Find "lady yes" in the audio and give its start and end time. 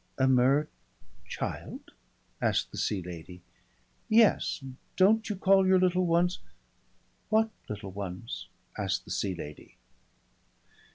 3.03-4.63